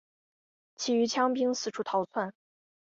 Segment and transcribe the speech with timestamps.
[0.77, 2.33] 其余羌兵四处逃窜。